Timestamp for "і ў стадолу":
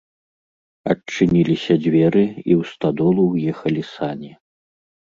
2.27-3.21